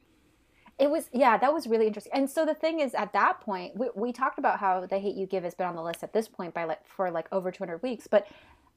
[0.78, 2.12] It was yeah, that was really interesting.
[2.12, 5.14] And so the thing is, at that point, we, we talked about how the hate
[5.16, 7.50] you give has been on the list at this point by like for like over
[7.50, 8.26] 200 weeks, but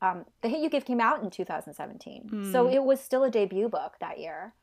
[0.02, 2.74] um, the hate you give came out in 2017, so Mm.
[2.74, 4.54] it was still a debut book that year.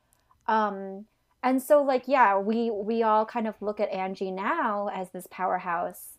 [0.46, 1.06] Um,
[1.42, 5.26] and so like yeah we we all kind of look at angie now as this
[5.30, 6.16] powerhouse.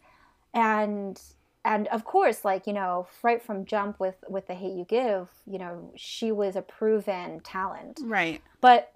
[0.53, 1.21] And
[1.65, 5.29] and of course like you know right from jump with with the hate You give
[5.45, 7.99] you know she was a proven talent.
[8.03, 8.41] Right.
[8.61, 8.93] But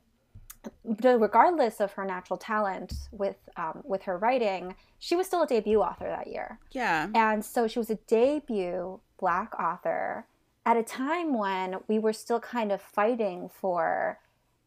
[0.84, 5.82] regardless of her natural talent with um, with her writing she was still a debut
[5.82, 6.60] author that year.
[6.72, 7.08] Yeah.
[7.16, 10.26] And so she was a debut black author
[10.66, 14.20] at a time when we were still kind of fighting for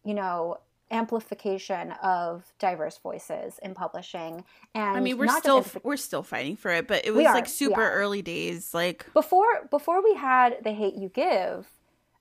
[0.04, 0.58] you know
[0.90, 6.70] amplification of diverse voices in publishing and i mean we're still we're still fighting for
[6.70, 10.72] it but it was are, like super early days like before before we had the
[10.72, 11.66] hate you give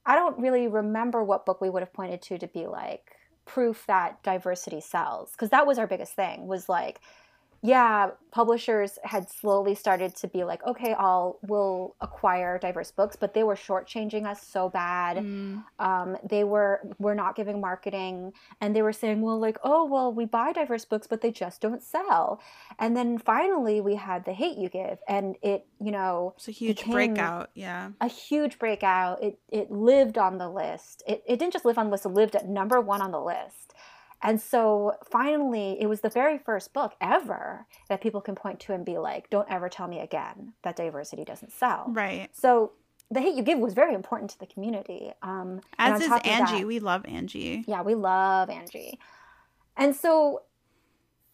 [0.05, 3.11] i don't really remember what book we would have pointed to to be like
[3.45, 6.99] proof that diversity sells because that was our biggest thing was like
[7.65, 13.33] yeah, publishers had slowly started to be like, okay, I'll we'll acquire diverse books, but
[13.33, 15.17] they were shortchanging us so bad.
[15.17, 15.63] Mm.
[15.79, 20.11] Um, they were were not giving marketing, and they were saying, well, like, oh, well,
[20.11, 22.41] we buy diverse books, but they just don't sell.
[22.79, 26.51] And then finally, we had the hate You give, and it, you know, it's a
[26.51, 27.49] huge breakout.
[27.53, 29.23] Yeah, a huge breakout.
[29.23, 31.01] It it lived on the list.
[31.07, 33.21] It it didn't just live on the list; it lived at number one on the
[33.21, 33.73] list.
[34.23, 38.73] And so finally, it was the very first book ever that people can point to
[38.73, 41.85] and be like, don't ever tell me again that diversity doesn't sell.
[41.89, 42.29] Right.
[42.31, 42.71] So
[43.11, 45.11] the hate you give was very important to the community.
[45.21, 46.59] Um, As is Angie.
[46.59, 47.65] That, we love Angie.
[47.67, 48.97] Yeah, we love Angie.
[49.75, 50.43] And so,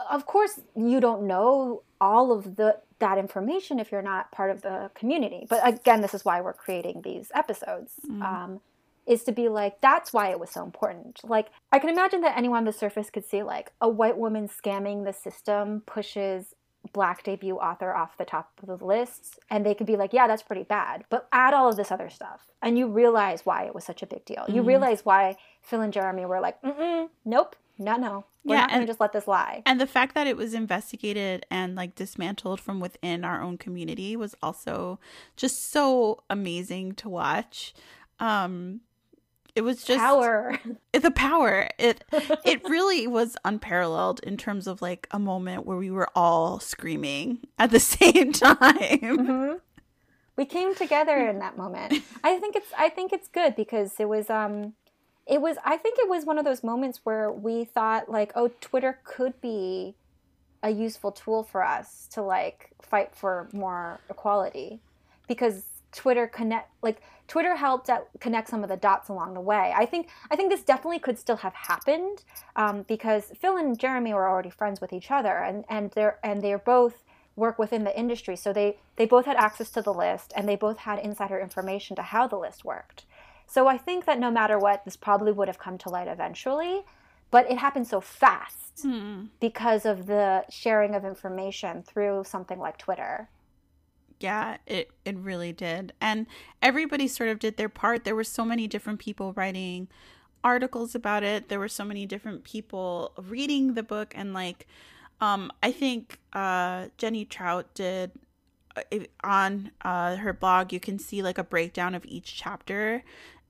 [0.09, 4.61] of course, you don't know all of the that information if you're not part of
[4.61, 5.45] the community.
[5.49, 7.93] But again, this is why we're creating these episodes.
[8.05, 8.21] Mm.
[8.21, 8.61] Um,
[9.09, 11.19] is to be like, that's why it was so important.
[11.23, 14.47] Like, I can imagine that anyone on the surface could see, like, a white woman
[14.47, 16.53] scamming the system pushes
[16.93, 20.27] black debut author off the top of the list, and they could be like, yeah,
[20.27, 21.05] that's pretty bad.
[21.09, 24.07] But add all of this other stuff, and you realize why it was such a
[24.07, 24.43] big deal.
[24.43, 24.55] Mm-hmm.
[24.55, 28.25] You realize why Phil and Jeremy were like, mm nope, no, no.
[28.43, 29.63] We're yeah, not going to just let this lie.
[29.65, 34.15] And the fact that it was investigated and like dismantled from within our own community
[34.15, 34.99] was also
[35.35, 37.73] just so amazing to watch.
[38.19, 38.81] Um,
[39.59, 40.57] it was just power.
[40.93, 41.67] The power.
[41.77, 42.05] It
[42.45, 47.39] it really was unparalleled in terms of like a moment where we were all screaming
[47.57, 48.57] at the same time.
[48.57, 49.53] Mm-hmm.
[50.37, 51.93] We came together in that moment.
[52.23, 54.75] I think it's I think it's good because it was um
[55.27, 58.51] it was I think it was one of those moments where we thought like oh
[58.61, 59.93] Twitter could be
[60.63, 64.79] a useful tool for us to like fight for more equality
[65.27, 69.73] because Twitter connect like Twitter helped connect some of the dots along the way.
[69.75, 72.23] I think I think this definitely could still have happened
[72.55, 76.41] um, because Phil and Jeremy were already friends with each other, and and they're and
[76.41, 77.03] they're both
[77.35, 80.55] work within the industry, so they they both had access to the list, and they
[80.55, 83.05] both had insider information to how the list worked.
[83.47, 86.83] So I think that no matter what, this probably would have come to light eventually,
[87.31, 89.27] but it happened so fast mm.
[89.39, 93.27] because of the sharing of information through something like Twitter.
[94.19, 95.93] Yeah, it it really did.
[96.01, 96.27] And
[96.61, 98.03] everybody sort of did their part.
[98.03, 99.87] There were so many different people writing
[100.43, 101.49] articles about it.
[101.49, 104.67] There were so many different people reading the book and like
[105.21, 108.11] um I think uh Jenny Trout did
[108.75, 108.81] uh,
[109.23, 113.03] on uh her blog you can see like a breakdown of each chapter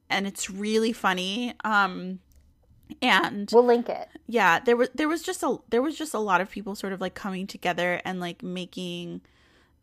[0.09, 1.55] and it's really funny.
[1.63, 2.19] Um
[3.01, 4.07] and we'll link it.
[4.27, 6.93] Yeah, there was there was just a there was just a lot of people sort
[6.93, 9.21] of like coming together and like making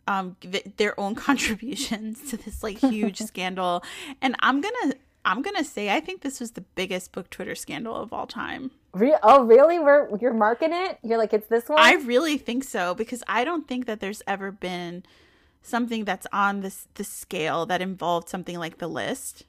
[0.06, 0.36] um
[0.76, 3.82] their own contributions to this like huge scandal.
[4.22, 7.96] And i'm gonna i'm gonna say i think this was the biggest book twitter scandal
[7.96, 8.70] of all time.
[8.92, 9.78] Re- oh really?
[9.78, 10.98] We're you're marking it?
[11.02, 11.78] You're like it's this one?
[11.78, 15.04] i really think so because i don't think that there's ever been
[15.66, 19.44] something that's on this the scale that involved something like the list.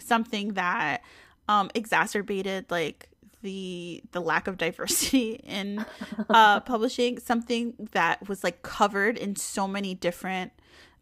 [0.00, 1.02] Something that
[1.48, 3.08] um exacerbated like
[3.44, 5.84] the the lack of diversity in
[6.28, 10.50] uh, publishing something that was like covered in so many different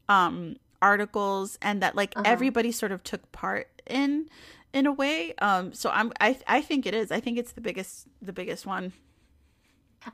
[0.08, 2.24] um, articles and that like uh-huh.
[2.26, 4.28] everybody sort of took part in
[4.74, 5.32] in a way.
[5.38, 7.10] Um so i'm i i think it is.
[7.10, 8.92] I think it's the biggest the biggest one.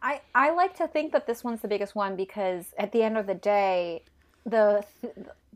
[0.03, 3.17] I i like to think that this one's the biggest one because at the end
[3.17, 4.03] of the day
[4.45, 4.85] the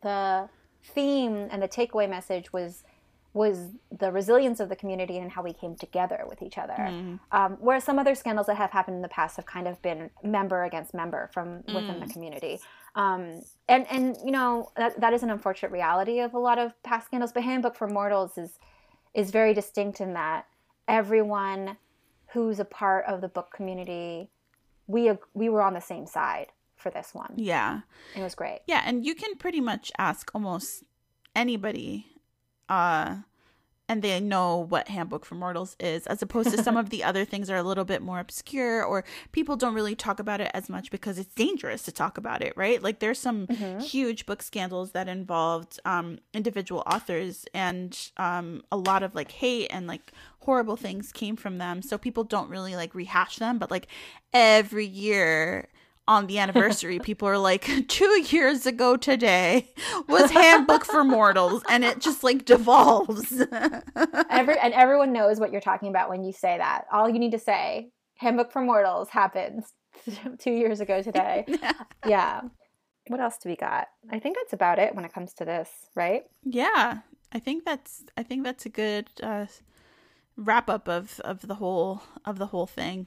[0.02, 0.48] the
[0.82, 2.82] theme and the takeaway message was
[3.34, 6.74] was the resilience of the community and how we came together with each other.
[6.74, 7.18] Mm.
[7.30, 10.10] Um, whereas some other scandals that have happened in the past have kind of been
[10.22, 12.06] member against member from within mm.
[12.06, 12.60] the community.
[12.94, 16.80] Um, and and you know that that is an unfortunate reality of a lot of
[16.82, 17.32] past scandals.
[17.32, 18.58] But Handbook for Mortals is
[19.14, 20.46] is very distinct in that
[20.88, 21.78] everyone
[22.32, 24.28] who's a part of the book community,
[24.86, 27.32] we we were on the same side for this one.
[27.36, 27.80] Yeah,
[28.14, 28.60] it was great.
[28.66, 30.84] Yeah, and you can pretty much ask almost
[31.34, 32.11] anybody
[32.72, 33.16] uh
[33.92, 37.26] and they know what Handbook for Mortals is, as opposed to some of the other
[37.26, 40.70] things are a little bit more obscure or people don't really talk about it as
[40.70, 42.82] much because it's dangerous to talk about it, right?
[42.82, 43.80] Like there's some mm-hmm.
[43.80, 49.66] huge book scandals that involved um, individual authors and um, a lot of like hate
[49.68, 51.82] and like horrible things came from them.
[51.82, 53.88] So people don't really like rehash them, but like
[54.32, 55.68] every year
[56.09, 59.72] on the anniversary, people are like, two years ago today
[60.09, 63.32] was Handbook for Mortals, and it just like devolves.
[64.30, 66.86] Every and everyone knows what you're talking about when you say that.
[66.92, 69.72] All you need to say, Handbook for Mortals happens
[70.38, 71.44] two years ago today.
[72.07, 72.42] yeah.
[73.09, 73.88] What else do we got?
[74.11, 76.22] I think that's about it when it comes to this, right?
[76.44, 76.98] Yeah,
[77.32, 79.46] I think that's I think that's a good uh,
[80.36, 83.07] wrap up of of the whole of the whole thing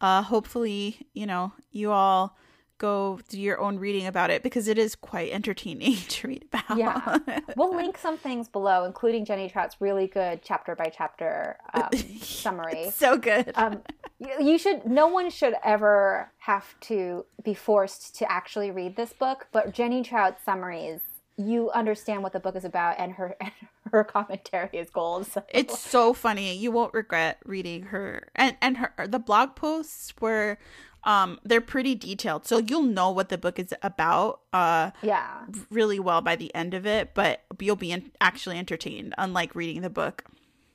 [0.00, 2.36] uh, hopefully, you know, you all
[2.78, 6.78] go do your own reading about it because it is quite entertaining to read about.
[6.78, 7.18] Yeah.
[7.56, 11.90] we'll link some things below, including Jenny Trout's really good chapter by chapter um,
[12.20, 12.90] summary.
[12.90, 13.52] so good.
[13.54, 13.82] Um,
[14.18, 19.48] you should, no one should ever have to be forced to actually read this book,
[19.52, 21.00] but Jenny Trout's summaries
[21.46, 23.52] you understand what the book is about and her and
[23.92, 25.42] her commentary is gold so.
[25.48, 30.58] it's so funny you won't regret reading her and and her the blog posts were
[31.04, 35.98] um they're pretty detailed so you'll know what the book is about uh yeah really
[35.98, 39.90] well by the end of it but you'll be in, actually entertained unlike reading the
[39.90, 40.24] book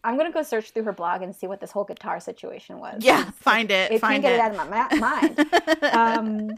[0.03, 3.03] I'm gonna go search through her blog and see what this whole guitar situation was.
[3.03, 3.99] Yeah, find it.
[3.99, 4.35] Find can't get it.
[4.35, 5.79] it out of my ma- mind.
[5.95, 6.57] um,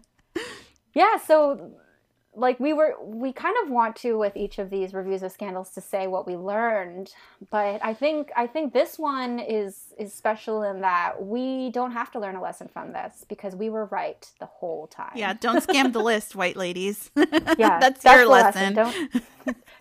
[0.94, 1.72] yeah, so
[2.38, 5.72] like we were we kind of want to with each of these reviews of scandals
[5.72, 7.12] to say what we learned
[7.50, 12.12] but i think i think this one is is special in that we don't have
[12.12, 15.12] to learn a lesson from this because we were right the whole time.
[15.16, 17.10] Yeah don't scam the list white ladies.
[17.58, 19.10] Yeah that's, that's your lesson, lesson.
[19.14, 19.24] don't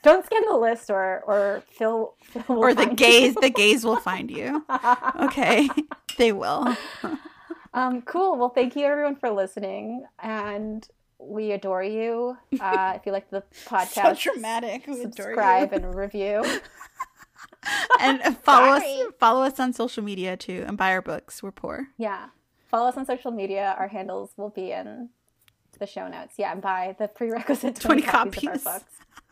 [0.02, 4.30] don't scam the list or or phil, phil or the gays the gays will find
[4.30, 4.64] you.
[5.20, 5.68] Okay
[6.18, 6.76] they will.
[7.74, 8.38] Um cool.
[8.38, 10.88] Well thank you everyone for listening and
[11.18, 12.36] we adore you.
[12.60, 14.84] Uh, if you like the podcast, so dramatic.
[14.86, 16.42] Subscribe and review.
[18.00, 19.00] and follow Sorry.
[19.02, 21.42] us follow us on social media too and buy our books.
[21.42, 21.88] We're poor.
[21.98, 22.28] Yeah.
[22.70, 23.76] Follow us on social media.
[23.78, 25.10] Our handles will be in
[25.78, 26.34] the show notes.
[26.38, 28.92] Yeah, and buy the prerequisite 20, 20 copies, copies of our books.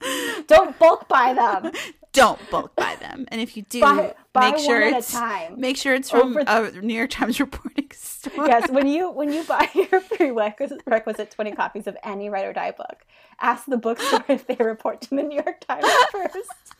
[0.46, 1.72] Don't bulk buy them.
[2.12, 3.26] Don't bulk buy them.
[3.28, 5.16] And if you do, buy, buy make sure it's
[5.56, 8.46] make sure it's from a New York Times reporting store.
[8.46, 12.70] Yes, when you when you buy your prerequisite twenty copies of any Write or Die
[12.72, 13.04] book,
[13.40, 16.74] ask the bookstore if they report to the New York Times first.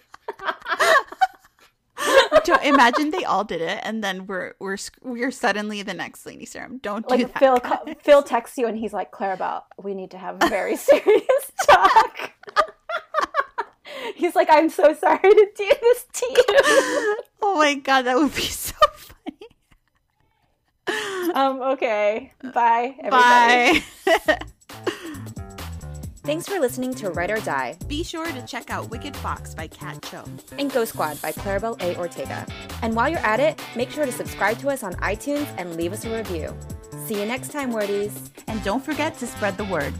[2.45, 6.47] Don't imagine they all did it, and then we're we're we're suddenly the next Lani
[6.47, 6.81] Sarem.
[6.81, 7.61] Don't do that, Phil.
[8.03, 12.33] Phil texts you, and he's like, "Claribel, we need to have a very serious talk."
[14.15, 16.45] He's like, I'm so sorry to do this to you.
[17.43, 19.47] oh my god, that would be so funny.
[21.35, 22.33] Um, okay.
[22.55, 23.85] Bye, everybody.
[24.07, 24.39] Bye.
[26.29, 27.79] Thanks for listening to Write or Die.
[27.87, 30.25] Be sure to check out Wicked Fox by Kat Cho
[30.59, 31.97] and Ghost Squad by Claribel A.
[31.97, 32.47] Ortega.
[32.83, 35.95] And while you're at it, make sure to subscribe to us on iTunes and leave
[35.95, 36.55] us a review.
[37.07, 38.31] See you next time, wordies.
[38.47, 39.95] And don't forget to spread the word.